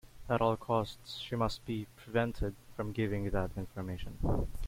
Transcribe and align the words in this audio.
At 0.27 0.41
all 0.41 0.57
costs 0.57 1.19
she 1.19 1.35
must 1.35 1.63
be 1.63 1.85
prevented 1.95 2.55
from 2.75 2.91
giving 2.91 3.29
that 3.29 3.51
information. 3.55 4.17